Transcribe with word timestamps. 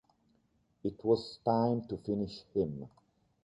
It 0.83 1.05
was 1.05 1.37
time 1.45 1.83
to 1.87 1.97
finish 1.97 2.41
him. 2.55 2.87